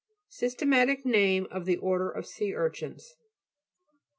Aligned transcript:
Systematic 0.31 1.05
name 1.05 1.45
of 1.51 1.65
the 1.65 1.77
order 1.77 2.09
of 2.09 2.25
sea 2.25 2.55
urchins. 2.55 3.17